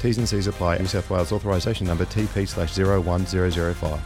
T's 0.00 0.18
and 0.18 0.28
C's 0.28 0.46
apply. 0.46 0.78
New 0.78 0.86
South 0.86 1.08
Wales 1.10 1.32
authorisation 1.32 1.86
number 1.86 2.04
TP 2.04 2.46
slash 2.48 2.76
01005. 2.76 4.00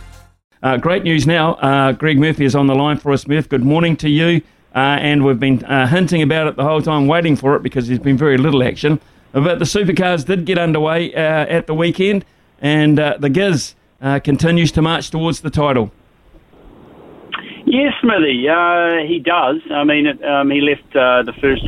Uh, 0.63 0.77
great 0.77 1.05
news 1.05 1.27
now. 1.27 1.55
Uh, 1.55 1.93
Greg 1.93 2.19
Murphy 2.19 2.45
is 2.45 2.55
on 2.55 2.67
the 2.67 2.75
line 2.75 2.99
for 2.99 3.13
us. 3.13 3.27
Murph, 3.27 3.49
good 3.49 3.65
morning 3.65 3.97
to 3.97 4.11
you. 4.11 4.43
Uh, 4.75 4.99
and 5.01 5.25
we've 5.25 5.41
been 5.41 5.65
uh, 5.65 5.87
hinting 5.87 6.23
about 6.23 6.47
it 6.47 6.57
the 6.57 6.63
whole 6.63 6.83
time, 6.83 7.07
waiting 7.07 7.35
for 7.35 7.57
it 7.57 7.63
because 7.63 7.89
there's 7.89 7.99
been 7.99 8.17
very 8.17 8.37
little 8.37 8.63
action. 8.63 9.01
But 9.33 9.59
the 9.59 9.65
supercars 9.65 10.25
did 10.25 10.45
get 10.45 10.59
underway 10.59 11.15
uh, 11.15 11.19
at 11.19 11.67
the 11.67 11.75
weekend, 11.75 12.25
and 12.61 12.99
uh, 12.99 13.17
the 13.19 13.31
Giz 13.31 13.75
continues 14.01 14.73
to 14.73 14.83
march 14.83 15.11
towards 15.11 15.41
the 15.41 15.51
title. 15.51 15.93
Yes, 17.65 17.93
Smithy, 18.01 18.49
he 19.07 19.21
does. 19.25 19.61
I 19.71 19.85
mean, 19.85 20.07
it, 20.07 20.25
um, 20.25 20.51
he 20.51 20.61
left 20.61 20.93
the 20.93 21.33
first 21.41 21.63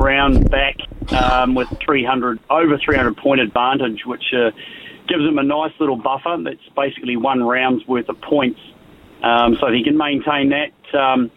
round 0.00 0.50
back 0.50 0.76
um, 1.18 1.54
with 1.54 1.68
300 1.84 2.38
over 2.50 2.78
300 2.78 3.16
point 3.16 3.40
advantage, 3.40 4.04
which 4.06 4.32
uh, 4.32 4.50
gives 5.08 5.24
him 5.24 5.38
a 5.38 5.42
nice 5.42 5.72
little 5.80 5.96
buffer. 5.96 6.36
That's 6.42 6.68
basically 6.76 7.16
one 7.16 7.42
round's 7.42 7.86
worth 7.86 8.08
of 8.08 8.20
points. 8.20 8.60
Um, 9.22 9.56
so 9.60 9.66
if 9.66 9.74
he 9.74 9.82
can 9.82 9.96
maintain 9.96 10.50
that 10.50 10.98
um, 10.98 11.30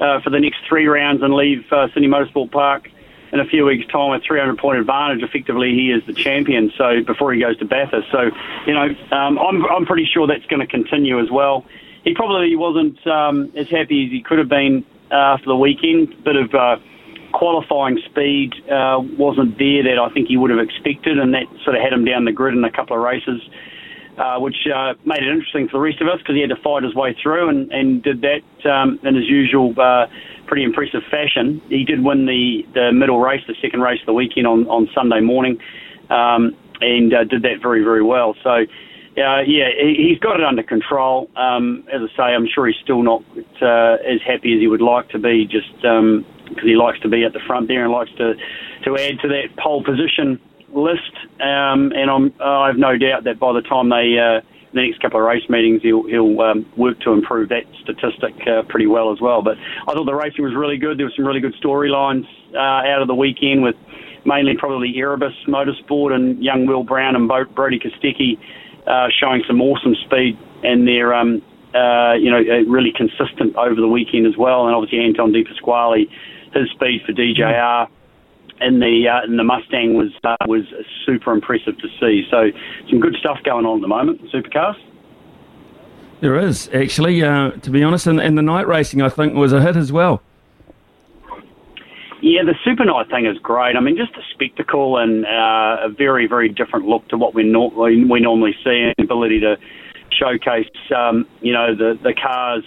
uh, 0.00 0.20
for 0.22 0.30
the 0.30 0.40
next 0.40 0.60
three 0.68 0.86
rounds 0.86 1.22
and 1.22 1.34
leave 1.34 1.64
uh, 1.70 1.88
Sydney 1.92 2.08
Motorsport 2.08 2.50
Park 2.50 2.88
in 3.32 3.40
a 3.40 3.44
few 3.44 3.66
weeks' 3.66 3.86
time 3.92 4.12
with 4.12 4.22
300 4.26 4.56
point 4.56 4.78
advantage, 4.78 5.22
effectively 5.22 5.70
he 5.74 5.90
is 5.90 6.02
the 6.06 6.14
champion. 6.14 6.72
So 6.78 7.02
before 7.06 7.34
he 7.34 7.40
goes 7.40 7.58
to 7.58 7.66
Bathurst, 7.66 8.08
so 8.10 8.30
you 8.66 8.72
know 8.72 8.88
um, 9.12 9.38
I'm 9.38 9.64
I'm 9.66 9.84
pretty 9.84 10.06
sure 10.06 10.26
that's 10.26 10.46
going 10.46 10.60
to 10.60 10.66
continue 10.66 11.20
as 11.20 11.30
well. 11.30 11.66
He 12.04 12.14
probably 12.14 12.56
wasn't 12.56 13.06
um, 13.06 13.52
as 13.54 13.68
happy 13.68 14.06
as 14.06 14.12
he 14.12 14.22
could 14.22 14.38
have 14.38 14.48
been 14.48 14.84
uh, 15.10 15.36
after 15.36 15.46
the 15.46 15.56
weekend. 15.56 16.24
Bit 16.24 16.36
of 16.36 16.54
uh, 16.54 16.76
qualifying 17.32 17.98
speed 18.10 18.54
uh, 18.70 18.98
wasn't 19.18 19.58
there 19.58 19.82
that 19.82 19.98
I 19.98 20.12
think 20.12 20.28
he 20.28 20.36
would 20.36 20.50
have 20.50 20.60
expected, 20.60 21.18
and 21.18 21.34
that 21.34 21.46
sort 21.64 21.76
of 21.76 21.82
had 21.82 21.92
him 21.92 22.04
down 22.04 22.24
the 22.24 22.32
grid 22.32 22.54
in 22.54 22.64
a 22.64 22.70
couple 22.70 22.96
of 22.96 23.02
races, 23.02 23.40
uh, 24.18 24.38
which 24.38 24.66
uh, 24.66 24.94
made 25.04 25.22
it 25.22 25.28
interesting 25.28 25.68
for 25.68 25.78
the 25.78 25.80
rest 25.80 26.00
of 26.00 26.08
us 26.08 26.18
because 26.18 26.34
he 26.34 26.40
had 26.40 26.50
to 26.50 26.62
fight 26.62 26.82
his 26.82 26.94
way 26.94 27.16
through 27.22 27.48
and, 27.48 27.70
and 27.72 28.02
did 28.02 28.22
that 28.22 28.70
um, 28.70 28.98
in 29.04 29.14
his 29.14 29.28
usual 29.28 29.74
uh, 29.80 30.06
pretty 30.46 30.64
impressive 30.64 31.02
fashion. 31.10 31.60
He 31.68 31.84
did 31.84 32.02
win 32.02 32.26
the, 32.26 32.66
the 32.74 32.92
middle 32.92 33.20
race, 33.20 33.42
the 33.46 33.54
second 33.62 33.80
race 33.80 34.00
of 34.00 34.06
the 34.06 34.14
weekend 34.14 34.46
on, 34.46 34.66
on 34.68 34.88
Sunday 34.94 35.20
morning, 35.20 35.60
um, 36.10 36.56
and 36.80 37.14
uh, 37.14 37.24
did 37.24 37.42
that 37.42 37.60
very, 37.62 37.84
very 37.84 38.02
well. 38.02 38.34
So, 38.42 38.50
uh, 38.50 39.42
yeah, 39.46 39.68
he's 39.78 40.18
got 40.18 40.40
it 40.40 40.46
under 40.46 40.62
control. 40.62 41.30
Um, 41.36 41.84
as 41.92 42.00
I 42.02 42.16
say, 42.16 42.22
I'm 42.34 42.48
sure 42.52 42.66
he's 42.66 42.76
still 42.82 43.02
not 43.02 43.22
uh, 43.60 43.98
as 44.06 44.20
happy 44.26 44.54
as 44.54 44.60
he 44.60 44.66
would 44.66 44.82
like 44.82 45.08
to 45.10 45.18
be. 45.18 45.44
Just 45.44 45.84
um, 45.84 46.24
because 46.48 46.64
he 46.64 46.76
likes 46.76 47.00
to 47.00 47.08
be 47.08 47.24
at 47.24 47.32
the 47.32 47.40
front 47.46 47.68
there 47.68 47.84
and 47.84 47.92
likes 47.92 48.10
to 48.18 48.34
to 48.84 48.96
add 48.96 49.18
to 49.20 49.28
that 49.28 49.56
pole 49.56 49.82
position 49.82 50.40
list. 50.72 51.12
Um, 51.40 51.92
and 51.92 52.10
I'm 52.10 52.32
I 52.40 52.66
have 52.68 52.76
no 52.76 52.96
doubt 52.96 53.24
that 53.24 53.38
by 53.38 53.52
the 53.52 53.62
time 53.62 53.88
they 53.88 54.18
uh, 54.18 54.40
the 54.72 54.86
next 54.86 55.00
couple 55.00 55.20
of 55.20 55.26
race 55.26 55.48
meetings, 55.48 55.82
he'll 55.82 56.06
he'll 56.06 56.40
um, 56.40 56.66
work 56.76 57.00
to 57.00 57.12
improve 57.12 57.48
that 57.48 57.64
statistic 57.82 58.34
uh, 58.46 58.62
pretty 58.68 58.86
well 58.86 59.12
as 59.12 59.20
well. 59.20 59.42
But 59.42 59.56
I 59.58 59.92
thought 59.92 60.04
the 60.04 60.14
racing 60.14 60.44
was 60.44 60.54
really 60.54 60.76
good. 60.76 60.98
There 60.98 61.06
were 61.06 61.12
some 61.16 61.26
really 61.26 61.40
good 61.40 61.54
storylines 61.62 62.26
uh, 62.54 62.58
out 62.58 63.02
of 63.02 63.08
the 63.08 63.14
weekend 63.14 63.62
with 63.62 63.76
mainly 64.24 64.56
probably 64.56 64.92
Erebus 64.96 65.32
Motorsport 65.46 66.12
and 66.12 66.42
young 66.42 66.66
Will 66.66 66.84
Brown 66.84 67.16
and 67.16 67.28
Brody 67.54 67.78
Kostecki 67.78 68.38
uh, 68.86 69.08
showing 69.18 69.42
some 69.46 69.60
awesome 69.62 69.94
speed 70.04 70.36
and 70.62 70.86
their 70.86 71.14
um, 71.14 71.42
uh, 71.74 72.14
you 72.14 72.30
know, 72.30 72.40
really 72.66 72.92
consistent 72.92 73.54
over 73.56 73.76
the 73.76 73.88
weekend 73.88 74.26
as 74.26 74.36
well. 74.36 74.66
And 74.66 74.74
obviously 74.74 75.00
Anton 75.00 75.32
De 75.32 75.44
Pasquale 75.44 76.08
his 76.54 76.70
speed 76.70 77.02
for 77.06 77.12
DJR 77.12 77.88
in 78.60 78.80
the 78.80 79.08
uh, 79.08 79.24
in 79.24 79.36
the 79.36 79.44
Mustang 79.44 79.94
was 79.94 80.10
uh, 80.24 80.36
was 80.46 80.62
super 81.06 81.32
impressive 81.32 81.78
to 81.78 81.88
see. 82.00 82.26
So 82.30 82.50
some 82.88 83.00
good 83.00 83.16
stuff 83.20 83.38
going 83.44 83.66
on 83.66 83.78
at 83.78 83.82
the 83.82 83.88
moment, 83.88 84.20
supercars. 84.32 84.76
There 86.20 86.36
is 86.36 86.68
actually, 86.74 87.22
uh, 87.22 87.52
to 87.52 87.70
be 87.70 87.84
honest, 87.84 88.08
and, 88.08 88.20
and 88.20 88.36
the 88.36 88.42
night 88.42 88.66
racing 88.66 89.02
I 89.02 89.08
think 89.08 89.34
was 89.34 89.52
a 89.52 89.62
hit 89.62 89.76
as 89.76 89.92
well. 89.92 90.22
Yeah, 92.20 92.42
the 92.42 92.56
Super 92.64 92.84
Night 92.84 93.08
thing 93.10 93.26
is 93.26 93.38
great. 93.38 93.76
I 93.76 93.80
mean, 93.80 93.96
just 93.96 94.12
a 94.16 94.22
spectacle 94.34 94.96
and 94.96 95.24
uh, 95.24 95.86
a 95.86 95.88
very, 95.88 96.26
very 96.26 96.48
different 96.48 96.86
look 96.86 97.06
to 97.10 97.16
what 97.16 97.32
we, 97.32 97.44
we 97.44 98.20
normally 98.20 98.56
see, 98.64 98.90
and 98.90 98.94
the 98.98 99.04
ability 99.04 99.38
to 99.40 99.56
showcase, 100.10 100.66
um, 100.96 101.28
you 101.40 101.52
know, 101.52 101.76
the, 101.76 101.96
the 102.02 102.12
cars 102.12 102.64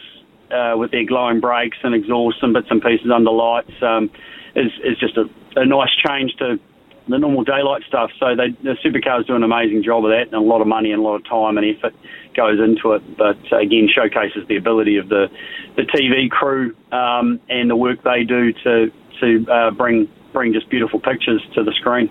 uh, 0.52 0.78
with 0.78 0.92
their 0.92 1.06
glowing 1.06 1.40
brakes 1.40 1.78
and 1.84 1.96
exhaust 1.96 2.38
and 2.42 2.54
bits 2.54 2.68
and 2.70 2.82
pieces 2.82 3.12
under 3.14 3.32
lights 3.32 3.72
um, 3.82 4.10
is, 4.56 4.72
is 4.84 4.98
just 5.00 5.18
a, 5.18 5.26
a 5.56 5.66
nice 5.66 5.90
change 6.06 6.36
to 6.38 6.60
the 7.08 7.18
normal 7.18 7.44
daylight 7.44 7.84
stuff. 7.88 8.12
So 8.20 8.36
they, 8.36 8.50
the 8.64 8.76
supercars 8.84 9.28
do 9.28 9.36
an 9.36 9.44
amazing 9.44 9.84
job 9.84 10.06
of 10.06 10.12
that, 10.12 10.28
and 10.28 10.34
a 10.34 10.40
lot 10.40 10.62
of 10.62 10.68
money 10.68 10.92
and 10.92 11.02
a 11.02 11.04
lot 11.04 11.16
of 11.16 11.26
time 11.26 11.58
and 11.58 11.66
effort 11.66 11.94
goes 12.36 12.60
into 12.60 12.94
it. 12.94 13.18
But 13.18 13.38
uh, 13.52 13.58
again, 13.58 13.90
showcases 13.94 14.48
the 14.48 14.58
ability 14.58 14.98
of 14.98 15.10
the 15.10 15.28
the 15.76 15.84
TV 15.84 16.30
crew 16.30 16.76
um, 16.92 17.40
and 17.50 17.70
the 17.70 17.76
work 17.76 18.04
they 18.04 18.24
do 18.24 18.54
to 18.54 18.92
to 19.20 19.52
uh, 19.52 19.72
bring 19.72 20.08
bring 20.34 20.54
just 20.54 20.70
beautiful 20.70 21.00
pictures 21.00 21.42
to 21.56 21.64
the 21.64 21.74
screen. 21.74 22.10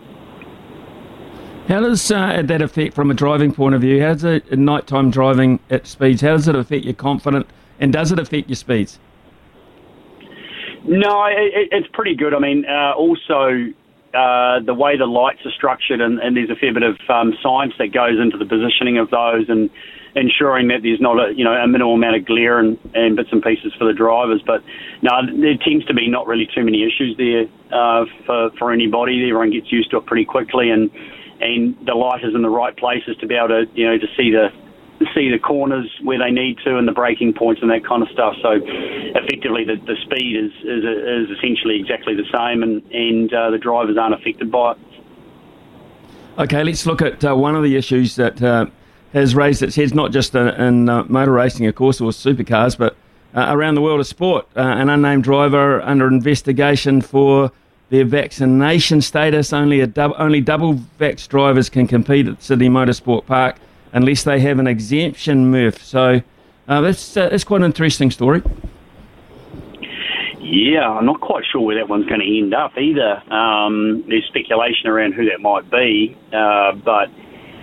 How 1.68 1.80
does 1.80 2.10
uh, 2.10 2.42
that 2.42 2.62
affect, 2.62 2.94
from 2.94 3.12
a 3.12 3.14
driving 3.14 3.54
point 3.54 3.76
of 3.76 3.80
view, 3.80 4.02
how 4.02 4.14
does 4.14 4.24
it, 4.24 4.58
nighttime 4.58 5.12
driving 5.12 5.60
at 5.70 5.86
speeds, 5.86 6.20
how 6.20 6.32
does 6.32 6.48
it 6.48 6.56
affect 6.56 6.84
your 6.84 6.94
confidence 6.94 7.46
and 7.80 7.92
does 7.92 8.12
it 8.12 8.18
affect 8.18 8.48
your 8.48 8.56
speeds? 8.56 8.98
No, 10.84 11.24
it, 11.26 11.68
it's 11.72 11.88
pretty 11.92 12.14
good. 12.14 12.32
I 12.34 12.38
mean, 12.38 12.64
uh, 12.64 12.92
also 12.92 13.72
uh, 14.14 14.60
the 14.60 14.74
way 14.74 14.96
the 14.96 15.06
lights 15.06 15.40
are 15.44 15.52
structured, 15.52 16.00
and, 16.00 16.18
and 16.18 16.36
there's 16.36 16.50
a 16.50 16.56
fair 16.56 16.72
bit 16.72 16.82
of 16.82 16.98
um, 17.08 17.34
science 17.42 17.74
that 17.78 17.92
goes 17.92 18.18
into 18.20 18.38
the 18.38 18.46
positioning 18.46 18.98
of 18.98 19.10
those, 19.10 19.48
and 19.48 19.70
ensuring 20.16 20.68
that 20.68 20.82
there's 20.82 21.00
not 21.00 21.16
a 21.16 21.32
you 21.34 21.44
know 21.44 21.52
a 21.52 21.68
minimal 21.68 21.94
amount 21.94 22.16
of 22.16 22.24
glare 22.24 22.58
and, 22.58 22.78
and 22.94 23.16
bits 23.16 23.28
and 23.30 23.42
pieces 23.42 23.72
for 23.78 23.84
the 23.84 23.92
drivers. 23.92 24.42
But 24.44 24.62
no, 25.02 25.10
there 25.26 25.56
tends 25.62 25.84
to 25.86 25.94
be 25.94 26.08
not 26.08 26.26
really 26.26 26.48
too 26.52 26.64
many 26.64 26.82
issues 26.82 27.16
there 27.16 27.46
uh, 27.72 28.06
for 28.26 28.50
for 28.58 28.72
anybody. 28.72 29.22
Everyone 29.22 29.50
gets 29.50 29.70
used 29.70 29.90
to 29.92 29.98
it 29.98 30.06
pretty 30.06 30.24
quickly, 30.24 30.70
and 30.70 30.90
and 31.40 31.76
the 31.86 31.94
light 31.94 32.24
is 32.24 32.34
in 32.34 32.42
the 32.42 32.50
right 32.50 32.76
places 32.76 33.16
to 33.20 33.26
be 33.26 33.34
able 33.34 33.48
to 33.48 33.64
you 33.74 33.86
know 33.86 33.98
to 33.98 34.06
see 34.16 34.30
the 34.30 34.48
see 35.14 35.30
the 35.30 35.38
corners 35.38 35.90
where 36.02 36.18
they 36.18 36.30
need 36.30 36.58
to 36.64 36.76
and 36.76 36.86
the 36.86 36.92
braking 36.92 37.32
points 37.32 37.62
and 37.62 37.70
that 37.70 37.84
kind 37.84 38.02
of 38.02 38.08
stuff. 38.10 38.34
So 38.42 38.60
effectively, 38.62 39.64
the, 39.64 39.76
the 39.76 39.96
speed 40.02 40.36
is, 40.36 40.52
is, 40.62 40.84
is 40.84 41.36
essentially 41.38 41.80
exactly 41.80 42.14
the 42.14 42.28
same, 42.32 42.62
and 42.62 42.82
and 42.92 43.32
uh, 43.32 43.50
the 43.50 43.58
drivers 43.58 43.96
aren't 43.96 44.14
affected 44.14 44.50
by 44.50 44.72
it. 44.72 44.78
Okay, 46.38 46.64
let's 46.64 46.86
look 46.86 47.02
at 47.02 47.24
uh, 47.24 47.34
one 47.34 47.56
of 47.56 47.62
the 47.62 47.76
issues 47.76 48.16
that 48.16 48.42
uh, 48.42 48.66
has 49.12 49.34
raised 49.34 49.62
its 49.62 49.76
head, 49.76 49.94
not 49.94 50.12
just 50.12 50.34
in, 50.34 50.48
in 50.48 50.88
uh, 50.88 51.04
motor 51.04 51.32
racing, 51.32 51.66
of 51.66 51.74
course, 51.74 52.00
or 52.00 52.10
supercars, 52.10 52.76
but 52.76 52.96
uh, 53.34 53.46
around 53.48 53.74
the 53.74 53.80
world 53.80 54.00
of 54.00 54.06
sport. 54.06 54.46
Uh, 54.56 54.60
an 54.60 54.88
unnamed 54.88 55.24
driver 55.24 55.80
under 55.82 56.06
investigation 56.08 57.00
for 57.00 57.52
their 57.88 58.04
vaccination 58.04 59.00
status. 59.00 59.52
Only 59.52 59.80
a 59.80 59.92
only 60.18 60.40
double 60.40 60.74
vax 60.98 61.26
drivers 61.26 61.70
can 61.70 61.86
compete 61.86 62.28
at 62.28 62.42
Sydney 62.42 62.68
Motorsport 62.68 63.26
Park 63.26 63.56
unless 63.92 64.24
they 64.24 64.40
have 64.40 64.58
an 64.58 64.66
exemption, 64.66 65.50
Murph. 65.50 65.82
So 65.82 66.22
uh, 66.68 66.80
that's, 66.80 67.16
uh, 67.16 67.28
that's 67.28 67.44
quite 67.44 67.60
an 67.60 67.66
interesting 67.66 68.10
story. 68.10 68.42
Yeah, 70.38 70.90
I'm 70.90 71.06
not 71.06 71.20
quite 71.20 71.44
sure 71.50 71.60
where 71.60 71.76
that 71.76 71.88
one's 71.88 72.06
going 72.06 72.20
to 72.20 72.38
end 72.38 72.54
up 72.54 72.76
either. 72.76 73.22
Um, 73.32 74.04
there's 74.08 74.24
speculation 74.26 74.88
around 74.88 75.14
who 75.14 75.26
that 75.26 75.40
might 75.40 75.70
be, 75.70 76.16
uh, 76.32 76.72
but 76.72 77.08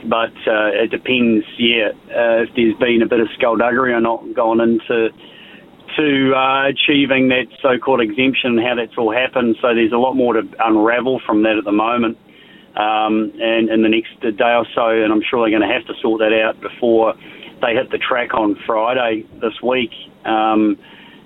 but 0.06 0.32
uh, 0.48 0.72
it 0.72 0.92
depends, 0.92 1.46
yeah, 1.58 1.90
uh, 2.10 2.44
if 2.44 2.50
there's 2.56 2.78
been 2.78 3.02
a 3.02 3.08
bit 3.08 3.20
of 3.20 3.28
skullduggery 3.36 3.92
or 3.92 4.00
not 4.00 4.24
gone 4.34 4.62
into 4.62 5.10
to 5.98 6.34
uh, 6.36 6.68
achieving 6.70 7.30
that 7.30 7.48
so-called 7.62 8.00
exemption 8.00 8.58
and 8.58 8.66
how 8.66 8.76
that's 8.76 8.98
all 8.98 9.12
happened. 9.12 9.58
So 9.62 9.74
there's 9.74 9.92
a 9.92 9.98
lot 9.98 10.14
more 10.14 10.34
to 10.34 10.48
unravel 10.60 11.20
from 11.26 11.44
that 11.44 11.58
at 11.58 11.66
the 11.66 11.72
moment. 11.72 12.18
Um, 12.78 13.34
and 13.42 13.70
in 13.70 13.82
the 13.82 13.90
next 13.90 14.22
day 14.22 14.54
or 14.54 14.66
so, 14.76 14.90
and 14.90 15.12
I'm 15.12 15.24
sure 15.28 15.42
they're 15.42 15.58
going 15.58 15.68
to 15.68 15.74
have 15.74 15.88
to 15.88 16.00
sort 16.00 16.20
that 16.20 16.32
out 16.32 16.62
before 16.62 17.16
they 17.62 17.74
hit 17.74 17.90
the 17.90 17.98
track 17.98 18.36
on 18.36 18.56
Friday 18.68 19.26
this 19.42 19.60
week. 19.64 19.92
Um, 20.26 20.78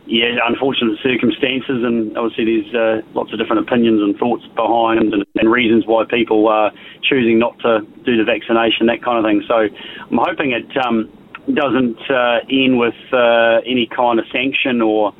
yeah, 0.07 0.39
unfortunate 0.47 0.97
circumstances, 1.03 1.83
and 1.83 2.17
obviously 2.17 2.45
there's 2.45 2.73
uh, 2.73 3.07
lots 3.13 3.33
of 3.33 3.39
different 3.39 3.67
opinions 3.67 4.01
and 4.01 4.17
thoughts 4.17 4.45
behind 4.55 5.13
and, 5.13 5.25
and 5.35 5.51
reasons 5.51 5.85
why 5.85 6.05
people 6.05 6.47
are 6.47 6.71
choosing 7.03 7.37
not 7.37 7.59
to 7.59 7.81
do 8.03 8.17
the 8.17 8.23
vaccination, 8.23 8.87
that 8.87 9.03
kind 9.03 9.19
of 9.19 9.25
thing. 9.27 9.43
So 9.47 9.55
I'm 9.55 10.19
hoping 10.23 10.51
it 10.51 10.71
um, 10.85 11.11
doesn't 11.53 11.99
uh, 12.09 12.39
end 12.49 12.79
with 12.79 12.95
uh, 13.11 13.59
any 13.65 13.87
kind 13.87 14.19
of 14.19 14.25
sanction 14.31 14.81
or 14.81 15.13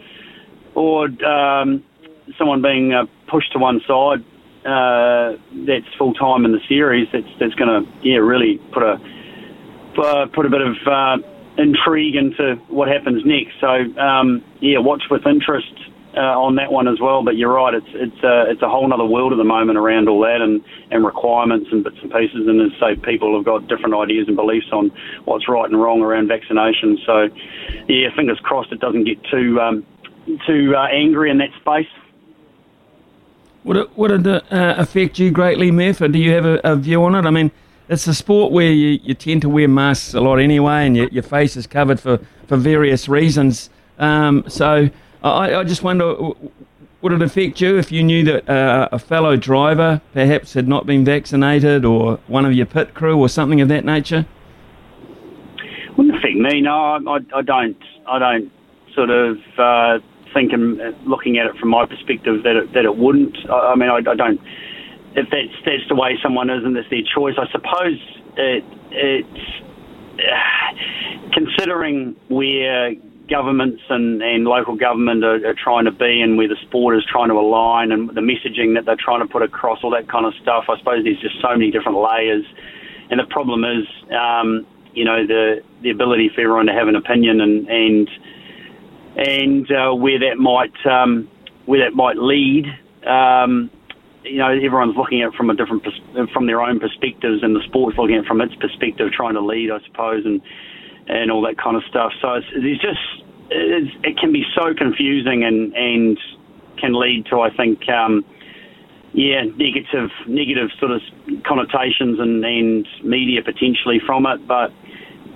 or 0.75 1.06
um, 1.25 1.84
someone 2.38 2.62
being 2.62 2.94
uh, 2.94 3.06
pushed 3.27 3.51
to 3.51 3.60
one 3.60 3.81
side 3.88 4.24
uh, 4.66 5.38
that's 5.66 5.88
full 5.98 6.13
time 6.13 6.46
in 6.46 6.52
the 6.52 6.62
series. 6.68 7.08
That's 7.12 7.28
that's 7.40 7.56
going 7.56 7.84
to 7.84 7.92
yeah 8.02 8.18
really 8.18 8.58
put 8.74 8.84
a 8.84 9.00
put 10.34 10.46
a 10.46 10.50
bit 10.50 10.62
of 10.62 10.75
uh, 10.86 11.18
intrigue 11.58 12.16
into 12.16 12.56
what 12.68 12.88
happens 12.88 13.24
next. 13.25 13.60
So 13.60 13.68
um, 14.00 14.44
yeah, 14.60 14.80
watch 14.80 15.04
with 15.10 15.25
interest 15.25 15.74
uh, 16.16 16.36
on 16.38 16.56
that 16.56 16.72
one 16.72 16.88
as 16.88 17.00
well. 17.00 17.24
But 17.24 17.38
you're 17.38 17.54
right, 17.54 17.74
it's 17.74 17.90
it's 17.94 18.24
uh, 18.24 18.50
it's 18.50 18.62
a 18.62 18.69
whole 18.69 18.92
other 18.94 19.06
world 19.06 19.31
at 19.31 19.38
the 19.38 19.44
moment 19.44 19.78
around 19.78 20.10
all 20.10 20.22
that 20.22 20.42
and, 20.42 20.63
and 20.92 21.06
requirements 21.06 21.69
and 21.72 21.84
bits 21.84 21.98
and 22.02 22.12
pieces. 22.12 22.48
And 22.48 22.62
as 22.62 22.78
say, 22.80 22.96
people 22.96 23.36
have 23.36 23.46
got 23.46 23.68
different 23.68 23.96
ideas 23.96 24.28
and 24.28 24.36
beliefs 24.36 24.68
on 24.72 24.92
what's 25.25 25.48
right 25.48 25.69
and 25.69 25.81
wrong 25.81 26.02
around 26.02 26.28
vaccination. 26.28 26.98
So 27.06 27.30
yeah, 27.88 28.13
fingers 28.16 28.40
crossed 28.44 28.72
it 28.72 28.80
doesn't 28.80 29.06
get 29.06 29.18
too 29.31 29.60
um, 29.60 29.86
too 30.48 30.75
uh, 30.75 30.88
angry 30.88 31.31
in 31.31 31.38
that 31.40 31.50
space. 31.60 31.90
Would 33.63 33.78
it 33.78 33.98
would 33.98 34.12
it 34.12 34.28
uh, 34.28 34.75
affect 34.78 35.19
you 35.19 35.31
greatly, 35.31 35.72
Murph? 35.72 36.02
Or 36.02 36.08
do 36.08 36.19
you 36.19 36.31
have 36.31 36.46
a, 36.46 36.60
a 36.63 36.75
view 36.75 37.04
on 37.04 37.16
it? 37.16 37.25
I 37.25 37.30
mean 37.30 37.52
it's 37.92 38.08
a 38.08 38.13
sport 38.13 38.54
where 38.54 38.72
you, 38.72 39.00
you 39.04 39.13
tend 39.13 39.42
to 39.42 39.50
wear 39.50 39.68
masks 39.68 40.13
a 40.13 40.22
lot 40.22 40.40
anyway, 40.40 40.86
and 40.88 40.96
your, 40.96 41.10
your 41.10 41.24
face 41.24 41.58
is 41.58 41.68
covered 41.68 42.00
for, 42.00 42.19
for 42.48 42.56
various 42.56 43.10
reasons. 43.10 43.69
Um, 44.00 44.46
so 44.48 44.90
I, 45.22 45.56
I 45.56 45.63
just 45.66 45.84
wonder, 45.84 46.16
would 47.02 47.12
it 47.12 47.22
affect 47.22 47.60
you 47.60 47.78
if 47.78 47.92
you 47.92 48.02
knew 48.02 48.24
that 48.24 48.50
uh, 48.50 48.88
a 48.94 48.98
fellow 48.98 49.36
driver 49.36 50.00
perhaps 50.13 50.54
had 50.54 50.69
not 50.69 50.86
been 50.86 51.04
vaccinated, 51.04 51.84
or 51.84 52.18
one 52.28 52.46
of 52.46 52.54
your 52.54 52.66
pit 52.66 52.94
crew, 52.94 53.19
or 53.19 53.28
something 53.28 53.60
of 53.60 53.68
that 53.68 53.84
nature? 53.84 54.25
Wouldn't 55.98 56.16
affect 56.16 56.36
me. 56.36 56.62
No, 56.62 56.72
I, 56.72 57.18
I 57.36 57.42
don't. 57.42 57.78
I 58.08 58.19
don't 58.19 58.52
sort 58.96 59.10
of 59.10 59.38
uh, 59.58 60.00
think 60.33 60.54
and 60.54 60.80
looking 61.07 61.38
at 61.38 61.48
it 61.48 61.56
from 61.57 61.69
my 61.69 61.86
perspective 61.86 62.44
that 62.44 62.56
it, 62.56 62.74
that 62.74 62.86
it 62.86 62.98
wouldn't. 62.98 63.38
I, 63.50 63.74
I 63.74 63.75
mean, 63.75 63.89
I, 63.89 63.98
I 63.98 64.16
don't 64.16 64.39
if 65.16 65.28
that's 65.30 65.56
that's 65.66 65.88
the 65.89 65.95
way 65.95 66.18
someone 66.24 66.50
is 66.50 66.63
and 66.63 66.75
that's 66.75 66.89
their 66.89 67.04
choice, 67.04 67.36
I 67.38 67.50
suppose 67.51 68.00
it, 68.38 68.63
it's 68.92 69.63
uh, 70.19 71.31
considering 71.33 72.16
where 72.30 72.94
governments 73.30 73.81
and, 73.89 74.22
and 74.22 74.45
local 74.45 74.75
government 74.75 75.24
are, 75.24 75.45
are, 75.48 75.56
trying 75.56 75.86
to 75.86 75.92
be 75.92 76.22
and 76.22 76.38
where 76.38 76.48
the 76.48 76.57
sport 76.68 76.98
is 76.98 77.04
trying 77.10 77.30
to 77.30 77.36
align 77.36 77.92
and 77.92 78.10
the 78.10 78.22
messaging 78.22 78.75
that 78.75 78.86
they're 78.86 79.00
trying 79.00 79.25
to 79.25 79.31
put 79.31 79.42
across, 79.42 79.80
all 79.84 79.92
that 79.92 80.10
kind 80.10 80.25
of 80.25 80.34
stuff. 80.42 80.66
I 80.68 80.77
suppose 80.80 81.04
there's 81.04 81.19
just 81.19 81.36
so 81.42 81.50
many 81.51 81.72
different 81.72 81.98
layers, 81.98 82.45
and 83.10 83.19
the 83.19 83.27
problem 83.30 83.63
is, 83.63 83.88
um, 84.12 84.66
you 84.94 85.06
know, 85.06 85.25
the 85.25 85.63
the 85.81 85.89
ability 85.89 86.30
for 86.36 86.42
everyone 86.42 86.66
to 86.68 86.74
have 86.74 86.88
an 86.88 86.95
opinion 86.95 87.39
and 87.42 87.68
and 87.68 88.10
and 89.16 89.69
uh, 89.72 89.94
where 89.94 90.19
that 90.19 90.38
might 90.38 90.74
um, 90.86 91.30
where 91.66 91.84
that 91.84 91.96
might 91.96 92.18
lead. 92.18 92.66
Um, 93.06 93.69
you 94.24 94.38
know, 94.38 94.50
everyone's 94.50 94.96
looking 94.96 95.22
at 95.24 95.30
it 95.30 95.34
from 95.34 95.50
a 95.50 95.56
different, 95.56 95.84
from 96.31 96.46
their 96.46 96.62
own 96.62 96.80
perspectives, 96.80 97.42
and 97.42 97.56
the 97.56 97.63
sport's 97.66 97.98
looking 97.98 98.16
at 98.16 98.25
it 98.25 98.28
from 98.28 98.40
its 98.40 98.54
perspective, 98.56 99.12
trying 99.12 99.34
to 99.34 99.42
lead, 99.42 99.72
I 99.72 99.80
suppose, 99.86 100.25
and 100.25 100.42
and 101.08 101.31
all 101.31 101.42
that 101.42 101.58
kind 101.58 101.75
of 101.75 101.84
stuff. 101.90 102.12
So 102.22 102.34
it's, 102.36 102.48
there's 102.54 102.80
just 102.80 103.00
it's, 103.50 103.92
it 104.04 104.18
can 104.18 104.31
be 104.31 104.46
so 104.56 104.74
confusing 104.74 105.44
and 105.44 105.74
and 105.75 106.18
can 106.78 106.94
lead 106.94 107.25
to, 107.28 107.42
I 107.42 107.56
think, 107.56 107.88
um, 107.90 108.25
yeah, 109.13 109.44
negative 109.44 110.10
negative 110.28 110.69
sort 110.80 110.92
of 110.92 111.02
connotations 111.44 112.19
and 112.19 112.46
and 112.46 112.88
media 113.04 113.42
potentially 113.44 114.00
from 114.06 114.25
it, 114.25 114.48
but 114.48 114.72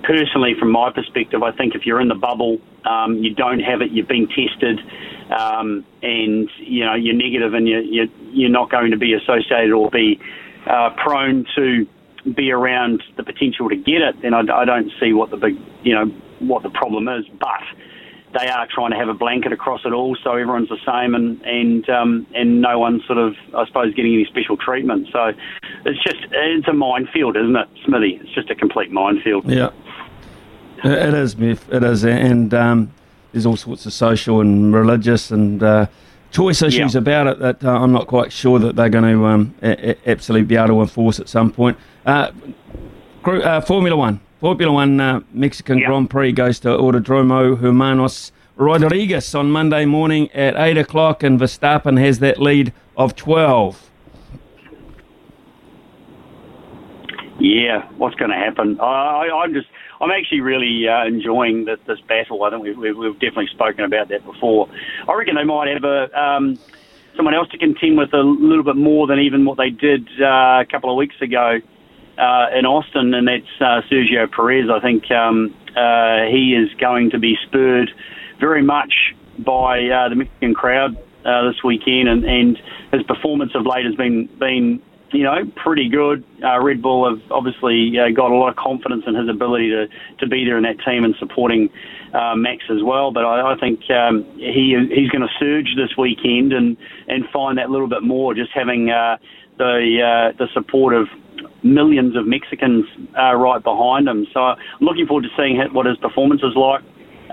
personally, 0.06 0.54
from 0.58 0.70
my 0.70 0.90
perspective, 0.90 1.42
I 1.42 1.52
think 1.52 1.74
if 1.74 1.84
you're 1.84 2.00
in 2.00 2.08
the 2.08 2.14
bubble, 2.14 2.58
um, 2.84 3.16
you 3.16 3.34
don't 3.34 3.60
have 3.60 3.82
it, 3.82 3.90
you've 3.90 4.08
been 4.08 4.28
tested, 4.28 4.80
um, 5.36 5.84
and 6.02 6.48
you 6.58 6.84
know 6.84 6.94
you're 6.94 7.14
negative, 7.14 7.54
and 7.54 7.68
you're, 7.68 7.82
you're, 7.82 8.06
you're 8.30 8.50
not 8.50 8.70
going 8.70 8.92
to 8.92 8.96
be 8.96 9.12
associated 9.12 9.72
or 9.72 9.90
be 9.90 10.20
uh, 10.66 10.90
prone 10.96 11.44
to 11.56 11.86
be 12.34 12.50
around 12.50 13.02
the 13.16 13.22
potential 13.22 13.68
to 13.68 13.76
get 13.76 14.00
it. 14.02 14.22
Then 14.22 14.34
I, 14.34 14.40
I 14.40 14.64
don't 14.64 14.90
see 15.00 15.12
what 15.12 15.30
the 15.30 15.36
big, 15.36 15.56
you 15.82 15.94
know, 15.94 16.06
what 16.38 16.62
the 16.62 16.70
problem 16.70 17.08
is. 17.08 17.24
But 17.38 17.62
they 18.38 18.48
are 18.48 18.66
trying 18.72 18.90
to 18.90 18.96
have 18.96 19.08
a 19.08 19.14
blanket 19.14 19.52
across 19.52 19.80
it 19.84 19.92
all, 19.92 20.16
so 20.22 20.32
everyone's 20.32 20.68
the 20.68 20.78
same, 20.86 21.14
and 21.14 21.40
and 21.42 21.88
um, 21.90 22.26
and 22.34 22.60
no 22.60 22.78
one's 22.78 23.04
sort 23.06 23.18
of, 23.18 23.34
I 23.56 23.66
suppose, 23.66 23.94
getting 23.94 24.14
any 24.14 24.26
special 24.26 24.56
treatment. 24.56 25.08
So 25.12 25.32
it's 25.84 26.02
just 26.04 26.18
it's 26.30 26.68
a 26.68 26.72
minefield, 26.72 27.36
isn't 27.36 27.56
it, 27.56 27.68
Smithy? 27.84 28.20
It's 28.22 28.34
just 28.34 28.50
a 28.50 28.54
complete 28.54 28.92
minefield. 28.92 29.50
Yeah. 29.50 29.70
It 30.84 31.14
is, 31.14 31.36
Miff. 31.36 31.72
It 31.72 31.82
is, 31.82 32.04
and 32.04 32.52
um, 32.54 32.92
there's 33.32 33.46
all 33.46 33.56
sorts 33.56 33.86
of 33.86 33.92
social 33.92 34.40
and 34.40 34.74
religious 34.74 35.30
and 35.30 35.62
uh, 35.62 35.86
choice 36.30 36.62
issues 36.62 36.94
yeah. 36.94 36.98
about 36.98 37.26
it 37.26 37.38
that 37.38 37.64
uh, 37.64 37.70
I'm 37.70 37.92
not 37.92 38.06
quite 38.06 38.32
sure 38.32 38.58
that 38.58 38.76
they're 38.76 38.88
going 38.88 39.04
to 39.04 39.26
um, 39.26 39.54
a- 39.62 39.90
a- 39.90 40.10
absolutely 40.10 40.46
be 40.46 40.56
able 40.56 40.68
to 40.68 40.80
enforce 40.80 41.20
at 41.20 41.28
some 41.28 41.50
point. 41.50 41.78
Uh, 42.04 42.30
uh 43.24 43.60
Formula 43.60 43.96
One, 43.96 44.20
Formula 44.40 44.72
One 44.72 45.00
uh, 45.00 45.20
Mexican 45.32 45.78
yeah. 45.78 45.88
Grand 45.88 46.10
Prix 46.10 46.32
goes 46.32 46.60
to 46.60 46.68
Autodromo 46.68 47.58
Hermanos 47.58 48.32
Rodriguez 48.56 49.34
on 49.34 49.50
Monday 49.50 49.84
morning 49.84 50.30
at 50.32 50.56
eight 50.56 50.78
o'clock, 50.78 51.22
and 51.22 51.38
Verstappen 51.40 51.98
has 51.98 52.20
that 52.20 52.38
lead 52.40 52.72
of 52.96 53.16
twelve. 53.16 53.90
Yeah, 57.38 57.86
what's 57.98 58.14
going 58.16 58.30
to 58.30 58.36
happen? 58.36 58.80
I, 58.80 59.28
I'm 59.28 59.52
just 59.52 59.68
I'm 60.00 60.10
actually 60.10 60.40
really 60.40 60.88
uh, 60.88 61.06
enjoying 61.06 61.64
this, 61.64 61.78
this 61.86 62.00
battle. 62.00 62.42
I 62.44 62.50
think 62.50 62.62
we've, 62.62 62.96
we've, 62.96 63.14
definitely 63.14 63.48
spoken 63.48 63.84
about 63.84 64.08
that 64.08 64.24
before. 64.24 64.68
I 65.08 65.14
reckon 65.14 65.36
they 65.36 65.44
might 65.44 65.68
have 65.68 65.84
a 65.84 66.18
um, 66.18 66.58
someone 67.14 67.34
else 67.34 67.48
to 67.50 67.58
contend 67.58 67.98
with 67.98 68.12
a 68.12 68.22
little 68.22 68.64
bit 68.64 68.76
more 68.76 69.06
than 69.06 69.18
even 69.18 69.44
what 69.44 69.58
they 69.58 69.70
did 69.70 70.08
uh, 70.20 70.60
a 70.60 70.66
couple 70.70 70.90
of 70.90 70.96
weeks 70.96 71.16
ago 71.20 71.58
uh, 72.18 72.46
in 72.54 72.64
Austin, 72.64 73.14
and 73.14 73.28
that's 73.28 73.60
uh, 73.60 73.80
Sergio 73.90 74.30
Perez. 74.30 74.70
I 74.70 74.80
think 74.80 75.10
um, 75.10 75.54
uh, 75.76 76.24
he 76.30 76.54
is 76.54 76.72
going 76.78 77.10
to 77.10 77.18
be 77.18 77.36
spurred 77.46 77.90
very 78.40 78.62
much 78.62 79.14
by 79.38 79.84
uh, 79.88 80.08
the 80.08 80.14
Mexican 80.16 80.54
crowd 80.54 80.96
this 81.24 81.62
weekend, 81.64 82.08
and, 82.08 82.24
and 82.24 82.58
his 82.92 83.02
performance 83.02 83.52
of 83.54 83.66
late 83.66 83.84
has 83.84 83.94
been 83.94 84.26
been 84.38 84.80
you 85.12 85.22
know, 85.22 85.36
pretty 85.56 85.88
good. 85.88 86.24
Uh, 86.42 86.60
Red 86.62 86.82
Bull 86.82 87.08
have 87.08 87.20
obviously 87.30 87.92
uh, 87.98 88.10
got 88.14 88.30
a 88.30 88.34
lot 88.34 88.50
of 88.50 88.56
confidence 88.56 89.04
in 89.06 89.14
his 89.14 89.28
ability 89.28 89.70
to, 89.70 89.86
to 90.18 90.26
be 90.28 90.44
there 90.44 90.56
in 90.56 90.64
that 90.64 90.78
team 90.84 91.04
and 91.04 91.14
supporting 91.18 91.68
uh, 92.12 92.34
Max 92.34 92.64
as 92.70 92.82
well. 92.82 93.12
But 93.12 93.24
I, 93.24 93.54
I 93.54 93.58
think 93.58 93.80
um, 93.90 94.24
he 94.36 94.74
he's 94.94 95.10
going 95.10 95.22
to 95.22 95.34
surge 95.38 95.74
this 95.76 95.96
weekend 95.96 96.52
and, 96.52 96.76
and 97.08 97.24
find 97.32 97.58
that 97.58 97.70
little 97.70 97.88
bit 97.88 98.02
more, 98.02 98.34
just 98.34 98.50
having 98.52 98.90
uh, 98.90 99.16
the 99.58 100.00
uh, 100.02 100.36
the 100.38 100.48
support 100.52 100.94
of 100.94 101.08
millions 101.62 102.16
of 102.16 102.26
Mexicans 102.26 102.84
uh, 103.18 103.34
right 103.34 103.62
behind 103.62 104.08
him. 104.08 104.26
So 104.32 104.40
I'm 104.40 104.58
looking 104.80 105.06
forward 105.06 105.22
to 105.22 105.30
seeing 105.36 105.60
what 105.72 105.86
his 105.86 105.96
performance 105.98 106.42
is 106.42 106.54
like. 106.56 106.82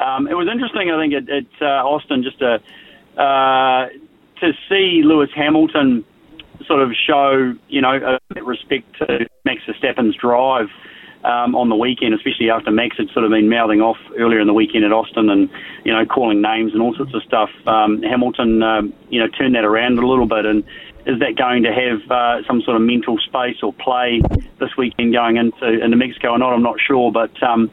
Um, 0.02 0.28
it 0.28 0.34
was 0.34 0.48
interesting, 0.52 0.90
I 0.90 1.00
think, 1.02 1.14
at, 1.14 1.30
at 1.30 1.62
uh, 1.62 1.86
Austin 1.86 2.24
just 2.24 2.40
to 2.40 2.60
uh, 3.22 3.88
to 4.42 4.52
see 4.70 5.02
Lewis 5.04 5.30
Hamilton 5.36 6.04
sort 6.68 6.82
of 6.82 6.92
show, 6.94 7.54
you 7.70 7.82
know, 7.82 8.18
respect 8.42 8.86
to 9.00 9.28
Max 9.46 9.62
Verstappen's 9.68 10.16
drive 10.16 10.68
um, 11.24 11.56
on 11.56 11.70
the 11.70 11.76
weekend, 11.76 12.14
especially 12.14 12.50
after 12.50 12.72
Max 12.72 12.98
had 12.98 13.10
sort 13.14 13.26
of 13.26 13.32
been 13.32 13.50
mouthing 13.50 13.82
off 13.82 13.98
earlier 14.18 14.40
in 14.40 14.48
the 14.48 14.54
weekend 14.54 14.84
at 14.84 14.92
Austin 14.92 15.30
and, 15.30 15.50
you 15.86 15.94
know, 15.94 16.06
calling 16.06 16.42
names 16.42 16.74
and 16.74 16.82
all 16.82 16.94
sorts 16.96 17.14
of 17.14 17.24
stuff. 17.24 17.50
Um, 17.66 18.02
Hamilton, 18.04 18.62
um, 18.62 18.94
you 19.10 19.20
know, 19.20 19.28
turned 19.28 19.56
that 19.56 19.64
around 19.64 20.00
a 20.00 20.08
little 20.08 20.28
bit. 20.28 20.46
And 20.46 20.64
is 21.06 21.20
that 21.20 21.36
going 21.38 21.64
to 21.64 21.72
have 21.72 22.12
uh, 22.12 22.46
some 22.48 22.62
sort 22.62 22.76
of 22.76 22.82
mental 22.82 23.18
space 23.20 23.58
or 23.64 23.74
play 23.74 24.22
this 24.60 24.76
weekend 24.78 25.14
going 25.14 25.38
into, 25.38 25.84
into 25.84 25.96
Mexico 25.96 26.32
or 26.32 26.40
not? 26.40 26.54
I'm 26.54 26.64
not 26.64 26.80
sure. 26.80 27.12
But, 27.12 27.42
um, 27.42 27.72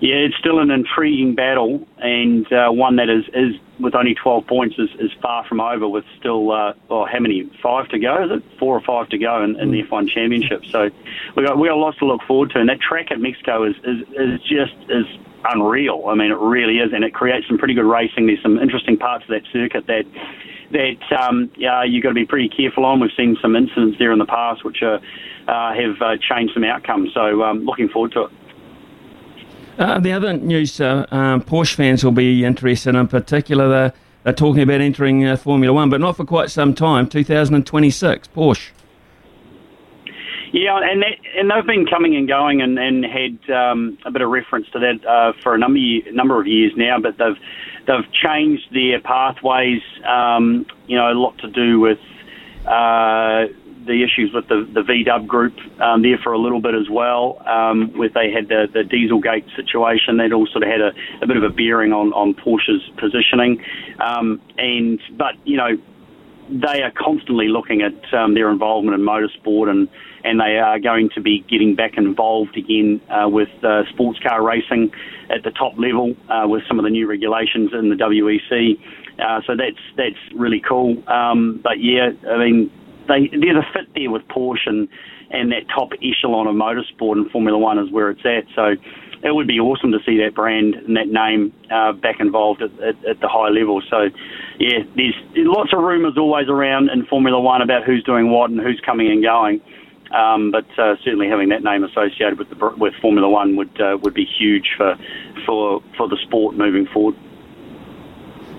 yeah, 0.00 0.16
it's 0.16 0.36
still 0.36 0.60
an 0.60 0.70
intriguing 0.70 1.34
battle 1.34 1.86
and 1.98 2.50
uh, 2.52 2.70
one 2.70 2.96
that 2.96 3.08
is, 3.08 3.24
is 3.34 3.60
with 3.82 3.94
only 3.94 4.14
12 4.14 4.46
points 4.46 4.76
is, 4.78 4.88
is 4.98 5.10
far 5.20 5.44
from 5.46 5.60
over. 5.60 5.88
With 5.88 6.04
still, 6.18 6.52
uh, 6.52 6.74
well, 6.88 7.06
how 7.10 7.18
many? 7.18 7.50
Five 7.62 7.88
to 7.88 7.98
go? 7.98 8.24
Is 8.24 8.30
it 8.30 8.58
four 8.58 8.76
or 8.76 8.80
five 8.80 9.08
to 9.10 9.18
go 9.18 9.42
in, 9.42 9.58
in 9.60 9.70
the 9.70 9.82
F1 9.82 10.08
Championship? 10.08 10.64
So 10.66 10.90
we 11.36 11.44
got 11.44 11.58
we 11.58 11.68
got 11.68 11.78
lots 11.78 11.98
to 11.98 12.06
look 12.06 12.22
forward 12.22 12.50
to, 12.50 12.60
and 12.60 12.68
that 12.68 12.80
track 12.80 13.10
at 13.10 13.20
Mexico 13.20 13.64
is 13.64 13.76
is, 13.84 14.08
is 14.16 14.40
just 14.42 14.74
is 14.88 15.06
unreal. 15.44 16.04
I 16.08 16.14
mean, 16.14 16.30
it 16.30 16.38
really 16.38 16.78
is, 16.78 16.92
and 16.92 17.04
it 17.04 17.14
creates 17.14 17.46
some 17.48 17.58
pretty 17.58 17.74
good 17.74 17.84
racing. 17.84 18.26
There's 18.26 18.42
some 18.42 18.58
interesting 18.58 18.96
parts 18.96 19.24
of 19.24 19.30
that 19.30 19.42
circuit 19.52 19.86
that 19.86 20.04
that 20.72 21.20
um, 21.20 21.50
yeah, 21.56 21.84
you've 21.84 22.02
got 22.02 22.10
to 22.10 22.14
be 22.14 22.26
pretty 22.26 22.48
careful 22.48 22.84
on. 22.84 23.00
We've 23.00 23.10
seen 23.16 23.36
some 23.40 23.56
incidents 23.56 23.98
there 23.98 24.12
in 24.12 24.18
the 24.18 24.26
past 24.26 24.64
which 24.64 24.82
are, 24.82 25.00
uh, 25.48 25.74
have 25.74 26.00
uh, 26.00 26.16
changed 26.16 26.54
some 26.54 26.64
outcomes. 26.64 27.12
So 27.14 27.42
um, 27.42 27.64
looking 27.64 27.88
forward 27.88 28.12
to 28.12 28.24
it. 28.24 28.32
Uh, 29.78 29.98
the 29.98 30.12
other 30.12 30.34
news 30.34 30.80
uh, 30.80 31.06
Porsche 31.46 31.74
fans 31.74 32.04
will 32.04 32.12
be 32.12 32.44
interested 32.44 32.94
in 32.94 33.08
particular. 33.08 33.68
They're, 33.68 33.92
they're 34.24 34.32
talking 34.32 34.62
about 34.62 34.80
entering 34.80 35.26
uh, 35.26 35.36
Formula 35.36 35.72
One, 35.72 35.90
but 35.90 36.00
not 36.00 36.16
for 36.16 36.24
quite 36.24 36.50
some 36.50 36.74
time 36.74 37.08
2026. 37.08 38.28
Porsche. 38.28 38.70
Yeah, 40.52 40.78
and 40.82 41.00
that, 41.00 41.16
and 41.38 41.50
they've 41.50 41.66
been 41.66 41.86
coming 41.86 42.14
and 42.14 42.28
going 42.28 42.60
and, 42.60 42.78
and 42.78 43.06
had 43.06 43.50
um, 43.50 43.96
a 44.04 44.10
bit 44.10 44.20
of 44.20 44.28
reference 44.28 44.68
to 44.72 44.78
that 44.80 45.06
uh, 45.06 45.32
for 45.42 45.54
a 45.54 45.58
number 45.58 45.80
number 46.12 46.38
of 46.38 46.46
years 46.46 46.72
now. 46.76 46.98
But 47.00 47.16
they've 47.16 47.38
they've 47.86 48.12
changed 48.12 48.64
their 48.70 49.00
pathways. 49.00 49.80
Um, 50.06 50.66
you 50.86 50.98
know, 50.98 51.10
a 51.10 51.14
lot 51.14 51.38
to 51.38 51.48
do 51.48 51.80
with 51.80 51.98
uh, 52.66 53.46
the 53.86 54.02
issues 54.02 54.32
with 54.32 54.48
the, 54.48 54.68
the 54.72 54.80
VW 54.80 55.26
group 55.26 55.54
um, 55.80 56.02
there 56.02 56.18
for 56.18 56.32
a 56.32 56.38
little 56.38 56.60
bit 56.60 56.74
as 56.74 56.88
well, 56.90 57.42
um, 57.46 57.96
where 57.96 58.08
they 58.08 58.30
had 58.30 58.48
the, 58.48 58.68
the 58.72 58.80
Dieselgate 58.80 59.54
situation. 59.56 60.16
That 60.18 60.32
all 60.32 60.46
sort 60.46 60.64
of 60.64 60.70
had 60.70 60.80
a, 60.80 60.92
a 61.22 61.26
bit 61.26 61.36
of 61.36 61.42
a 61.42 61.50
bearing 61.50 61.92
on, 61.92 62.12
on 62.12 62.34
Porsche's 62.34 62.82
positioning. 62.96 63.64
Um, 64.00 64.40
and 64.58 65.00
but 65.16 65.34
you 65.44 65.56
know, 65.56 65.78
they 66.50 66.82
are 66.82 66.92
constantly 66.92 67.48
looking 67.48 67.82
at 67.82 68.14
um, 68.14 68.34
their 68.34 68.50
involvement 68.50 68.94
in 68.94 69.06
motorsport 69.06 69.68
and 69.68 69.88
and 70.24 70.38
they 70.38 70.58
are 70.58 70.78
going 70.78 71.10
to 71.10 71.20
be 71.20 71.40
getting 71.48 71.74
back 71.74 71.96
involved 71.96 72.56
again 72.56 73.00
uh, 73.10 73.28
with 73.28 73.48
uh, 73.64 73.84
sports 73.90 74.18
car 74.20 74.42
racing 74.42 74.92
at 75.30 75.42
the 75.42 75.50
top 75.50 75.76
level 75.76 76.14
uh, 76.28 76.46
with 76.46 76.62
some 76.68 76.78
of 76.78 76.84
the 76.84 76.90
new 76.90 77.08
regulations 77.08 77.72
in 77.72 77.88
the 77.88 77.96
WEC. 77.96 78.78
Uh, 79.18 79.40
so 79.46 79.56
that's 79.56 79.80
that's 79.96 80.18
really 80.34 80.60
cool. 80.60 81.02
Um, 81.08 81.60
but 81.62 81.80
yeah, 81.80 82.10
I 82.28 82.38
mean, 82.38 82.70
they, 83.12 83.28
there's 83.28 83.56
a 83.56 83.72
fit 83.72 83.92
there 83.94 84.10
with 84.10 84.22
Porsche 84.28 84.66
and, 84.66 84.88
and 85.30 85.52
that 85.52 85.68
top 85.74 85.92
echelon 86.02 86.46
of 86.46 86.54
motorsport 86.54 87.16
and 87.16 87.30
Formula 87.30 87.58
One 87.58 87.78
is 87.78 87.90
where 87.90 88.10
it's 88.10 88.24
at. 88.24 88.44
So 88.56 88.74
it 89.22 89.34
would 89.34 89.46
be 89.46 89.60
awesome 89.60 89.92
to 89.92 89.98
see 90.04 90.18
that 90.18 90.34
brand 90.34 90.74
and 90.74 90.96
that 90.96 91.08
name 91.08 91.52
uh, 91.70 91.92
back 91.92 92.20
involved 92.20 92.62
at, 92.62 92.72
at, 92.80 93.04
at, 93.04 93.20
the 93.20 93.28
high 93.28 93.48
level. 93.48 93.80
So, 93.88 94.08
yeah, 94.58 94.78
there's, 94.96 95.14
lots 95.36 95.72
of 95.72 95.82
rumours 95.82 96.14
always 96.16 96.48
around 96.48 96.90
in 96.90 97.06
Formula 97.06 97.40
One 97.40 97.62
about 97.62 97.84
who's 97.84 98.02
doing 98.02 98.30
what 98.30 98.50
and 98.50 98.60
who's 98.60 98.80
coming 98.84 99.10
and 99.10 99.22
going. 99.22 99.60
Um, 100.12 100.50
but 100.50 100.66
uh, 100.78 100.96
certainly 101.04 101.28
having 101.28 101.48
that 101.50 101.62
name 101.62 101.84
associated 101.84 102.38
with 102.38 102.50
the, 102.50 102.74
with 102.76 102.92
Formula 103.00 103.30
One 103.30 103.56
would 103.56 103.80
uh, 103.80 103.96
would 104.02 104.12
be 104.12 104.26
huge 104.26 104.68
for 104.76 104.96
for 105.46 105.82
for 105.96 106.06
the 106.06 106.18
sport 106.22 106.54
moving 106.54 106.86
forward. 106.92 107.16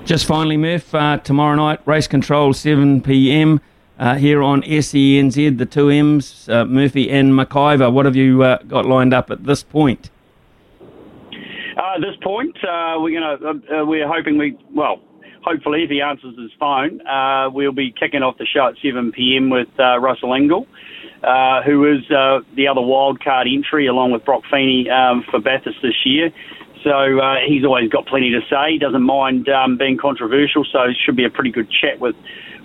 Just 0.04 0.26
finally, 0.26 0.58
Murph, 0.58 0.96
uh, 0.96 1.18
tomorrow 1.20 1.56
night, 1.56 1.80
race 1.86 2.08
control, 2.08 2.54
7 2.54 3.02
p.m. 3.02 3.62
Uh, 4.04 4.16
here 4.16 4.44
on 4.44 4.62
SENZ, 4.64 5.58
the 5.58 5.66
two 5.66 5.90
M's, 5.90 6.50
uh, 6.50 6.66
Murphy 6.66 7.10
and 7.10 7.32
McIver. 7.32 7.90
What 7.90 8.04
have 8.06 8.18
you 8.18 8.44
uh, 8.44 8.58
got 8.64 8.86
lined 8.86 9.14
up 9.14 9.32
at 9.32 9.46
this 9.46 9.64
point? 9.64 10.10
at 11.96 12.02
this 12.02 12.18
point, 12.22 12.58
we're 13.00 13.18
gonna 13.18 13.86
we're 13.86 14.06
hoping 14.06 14.38
we 14.38 14.58
well 14.74 15.00
hopefully, 15.42 15.84
if 15.84 15.90
he 15.90 16.02
answers 16.02 16.38
his 16.38 16.52
phone, 16.60 17.00
uh, 17.08 17.50
we'll 17.50 17.72
be 17.72 17.94
kicking 17.98 18.24
off 18.24 18.38
the 18.38 18.46
show 18.46 18.68
at 18.68 18.76
7 18.84 19.14
p.m. 19.14 19.50
with 19.50 19.70
uh, 19.80 19.98
Russell 20.00 20.34
uh, 21.24 21.62
who 21.62 21.86
is 21.90 22.04
uh, 22.12 22.40
the 22.56 22.68
other 22.68 22.82
wildcard 22.82 23.48
entry 23.48 23.88
along 23.88 24.12
with 24.12 24.26
Broc 24.26 24.44
Feeney 24.52 24.90
um, 24.90 25.24
for 25.32 25.40
Bathurst 25.40 25.78
this 25.82 26.06
year. 26.06 26.30
So 26.84 27.20
uh, 27.20 27.36
he's 27.48 27.64
always 27.64 27.90
got 27.90 28.06
plenty 28.08 28.32
to 28.32 28.42
say. 28.50 28.74
He 28.74 28.78
doesn't 28.78 29.04
mind 29.04 29.48
um, 29.48 29.78
being 29.78 29.98
controversial, 29.98 30.66
so 30.66 30.82
it 30.84 30.98
should 31.06 31.16
be 31.16 31.24
a 31.24 31.30
pretty 31.30 31.52
good 31.52 31.70
chat 31.72 32.00
with 32.00 32.16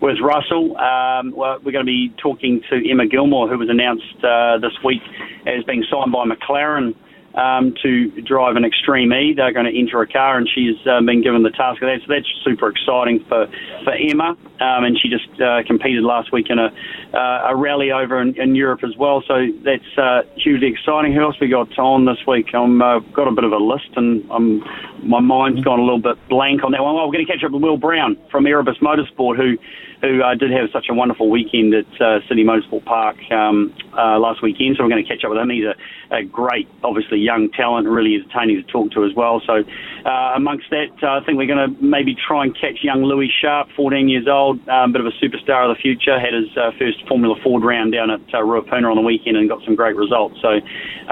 with 0.01 0.19
Russell. 0.21 0.77
Um, 0.77 1.33
well, 1.35 1.59
we're 1.63 1.73
going 1.73 1.85
to 1.85 1.91
be 1.91 2.13
talking 2.23 2.63
to 2.71 2.91
Emma 2.91 3.07
Gilmour, 3.07 3.49
who 3.49 3.59
was 3.59 3.69
announced 3.69 4.25
uh, 4.25 4.59
this 4.59 4.73
week 4.85 5.03
as 5.47 5.65
being 5.65 5.85
signed 5.91 6.13
by 6.13 6.25
McLaren 6.25 6.95
um, 7.35 7.75
to 7.83 8.11
drive 8.23 8.57
an 8.57 8.65
Extreme 8.65 9.13
E. 9.13 9.35
They're 9.35 9.53
going 9.53 9.67
to 9.67 9.79
enter 9.79 10.01
a 10.01 10.07
car, 10.07 10.39
and 10.39 10.49
she's 10.49 10.77
uh, 10.87 11.01
been 11.03 11.23
given 11.23 11.43
the 11.43 11.51
task 11.51 11.83
of 11.83 11.89
that. 11.89 12.01
So 12.07 12.13
that's 12.13 12.27
super 12.45 12.69
exciting 12.69 13.25
for 13.29 13.47
for 13.85 13.93
Emma. 13.93 14.37
Um, 14.61 14.85
and 14.85 14.99
she 14.99 15.09
just 15.09 15.29
uh, 15.41 15.63
competed 15.67 16.03
last 16.03 16.33
week 16.33 16.47
in 16.51 16.59
a 16.59 16.73
uh, 17.15 17.51
a 17.51 17.57
rally 17.57 17.93
over 17.93 18.21
in, 18.21 18.39
in, 18.41 18.55
Europe 18.55 18.81
as 18.83 18.97
well. 18.97 19.23
So 19.27 19.47
that's 19.65 19.97
uh, 19.97 20.23
hugely 20.37 20.69
exciting. 20.69 21.15
Who 21.15 21.23
else 21.23 21.37
we 21.41 21.49
got 21.49 21.79
on 21.79 22.05
this 22.05 22.19
week? 22.27 22.49
I've 22.55 22.81
uh, 22.81 22.99
got 23.15 23.29
a 23.29 23.33
bit 23.33 23.45
of 23.45 23.53
a 23.53 23.57
list, 23.57 23.91
and 23.97 24.29
I'm, 24.31 24.61
my 25.09 25.21
mind's 25.21 25.63
gone 25.63 25.79
a 25.79 25.83
little 25.83 26.01
bit 26.01 26.17
blank 26.29 26.65
on 26.65 26.73
that 26.73 26.83
one. 26.83 26.97
Well, 26.97 27.07
we're 27.07 27.13
going 27.13 27.25
to 27.25 27.33
catch 27.33 27.45
up 27.45 27.53
with 27.53 27.63
Will 27.63 27.79
Brown 27.79 28.19
from 28.31 28.47
Erebus 28.47 28.79
Motorsport, 28.83 29.37
who 29.37 29.57
who 30.01 30.23
uh, 30.23 30.35
did 30.35 30.51
have 30.51 30.71
such 30.73 30.87
a 30.89 30.95
wonderful 30.95 31.29
weekend 31.29 31.75
at 31.75 32.01
uh, 32.01 32.21
Sydney 32.29 32.45
Motorsport 32.45 32.85
Park 32.85 33.17
um, 33.33 33.75
uh, 33.97 34.19
last 34.19 34.43
weekend. 34.43 34.77
So 34.77 34.85
we're 34.85 34.91
going 34.91 35.05
to 35.05 35.09
catch 35.09 35.25
up 35.25 35.31
with 35.31 35.39
him. 35.39 35.51
He's 35.51 35.65
a, 35.65 35.75
a 36.15 36.23
great, 36.23 36.69
obviously 36.85 37.19
young 37.19 37.51
talent, 37.51 37.89
really 37.89 38.15
entertaining 38.15 38.63
to 38.63 38.73
talk 38.73 38.93
to 38.93 39.05
as 39.05 39.15
well. 39.15 39.43
So 39.45 39.65
uh, 40.07 40.33
amongst 40.37 40.71
that, 40.71 40.95
uh, 41.03 41.21
I 41.21 41.25
think 41.25 41.39
we're 41.39 41.53
going 41.53 41.75
to 41.75 41.83
maybe 41.83 42.15
try 42.15 42.45
and 42.45 42.55
catch 42.55 42.79
young 42.83 43.03
Louis 43.03 43.31
Sharp, 43.43 43.69
14 43.75 44.09
years 44.09 44.29
old, 44.29 44.48
a 44.57 44.73
um, 44.73 44.93
bit 44.93 45.01
of 45.01 45.07
a 45.07 45.13
superstar 45.23 45.69
of 45.69 45.77
the 45.77 45.81
future. 45.81 46.19
Had 46.19 46.35
his 46.35 46.57
uh, 46.57 46.71
first 46.79 47.07
Formula 47.07 47.37
Ford 47.43 47.63
round 47.63 47.93
down 47.93 48.11
at 48.11 48.21
uh, 48.33 48.39
Ruapuna 48.39 48.91
on 48.91 48.97
the 48.97 49.03
weekend 49.03 49.37
and 49.37 49.49
got 49.49 49.63
some 49.65 49.75
great 49.75 49.97
results. 49.97 50.39
So 50.41 50.61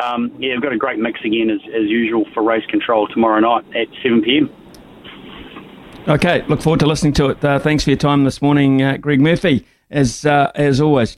um, 0.02 0.32
yeah, 0.38 0.54
we've 0.54 0.62
got 0.62 0.72
a 0.72 0.78
great 0.78 0.98
mix 0.98 1.20
again 1.24 1.50
as, 1.50 1.60
as 1.74 1.88
usual 1.88 2.24
for 2.34 2.42
race 2.42 2.66
control 2.66 3.06
tomorrow 3.08 3.40
night 3.40 3.64
at 3.76 3.88
7 4.02 4.22
p.m. 4.22 4.50
Okay, 6.08 6.44
look 6.48 6.62
forward 6.62 6.80
to 6.80 6.86
listening 6.86 7.12
to 7.14 7.30
it. 7.30 7.44
Uh, 7.44 7.58
thanks 7.58 7.84
for 7.84 7.90
your 7.90 7.96
time 7.96 8.24
this 8.24 8.40
morning, 8.40 8.80
uh, 8.80 8.96
Greg 8.96 9.20
Murphy, 9.20 9.66
as 9.90 10.24
uh, 10.24 10.52
as 10.54 10.80
always. 10.80 11.12